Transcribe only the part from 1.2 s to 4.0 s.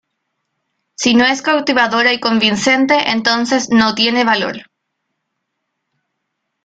es cautivadora y convincente, entonces no